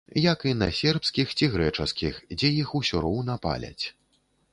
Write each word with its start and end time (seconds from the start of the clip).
Як 0.33 0.39
і 0.45 0.51
на 0.61 0.69
сербскіх 0.77 1.35
ці 1.37 1.49
грэчаскіх, 1.55 2.17
дзе 2.37 2.49
іх 2.63 2.73
усё 2.79 3.03
роўна 3.05 3.37
паляць. 3.45 3.85